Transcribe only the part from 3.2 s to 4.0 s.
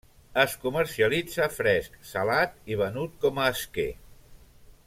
com a esquer.